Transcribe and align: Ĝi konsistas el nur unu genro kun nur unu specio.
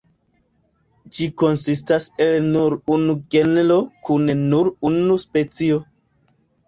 Ĝi 1.17 1.27
konsistas 1.41 2.07
el 2.25 2.41
nur 2.55 2.77
unu 2.95 3.17
genro 3.35 3.77
kun 4.09 4.27
nur 4.47 4.73
unu 4.91 5.19
specio. 5.29 5.79